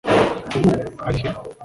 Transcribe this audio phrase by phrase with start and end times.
[0.57, 0.71] ubu
[1.07, 1.29] ari he